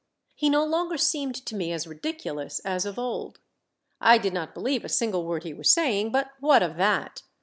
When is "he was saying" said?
5.43-6.11